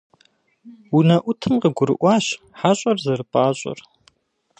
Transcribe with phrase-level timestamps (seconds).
[0.97, 2.25] УнэӀутым къыгурыӀуащ
[2.59, 3.79] хьэщӀэр зэрыпӀащӀэр.